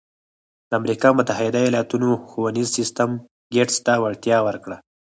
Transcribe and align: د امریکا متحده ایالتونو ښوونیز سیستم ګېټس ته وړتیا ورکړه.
د 0.69 0.71
امریکا 0.79 1.09
متحده 1.17 1.59
ایالتونو 1.63 2.07
ښوونیز 2.29 2.67
سیستم 2.77 3.09
ګېټس 3.53 3.77
ته 3.85 3.93
وړتیا 4.03 4.37
ورکړه. 4.47 4.77